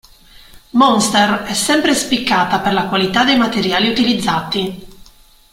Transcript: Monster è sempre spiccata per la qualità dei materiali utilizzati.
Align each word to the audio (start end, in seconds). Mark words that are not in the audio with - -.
Monster 0.71 1.43
è 1.43 1.53
sempre 1.53 1.93
spiccata 1.93 2.59
per 2.59 2.73
la 2.73 2.87
qualità 2.87 3.23
dei 3.23 3.37
materiali 3.37 3.87
utilizzati. 3.87 4.87